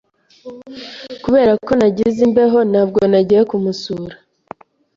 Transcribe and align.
Kubera 1.23 1.51
ko 1.65 1.71
nagize 1.79 2.19
imbeho, 2.27 2.59
ntabwo 2.71 2.99
nagiye 3.11 3.41
kumusura. 3.49 4.15